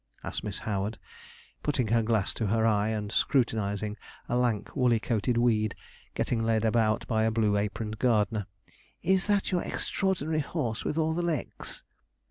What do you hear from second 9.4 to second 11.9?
your extraordinary horse, with all the legs?'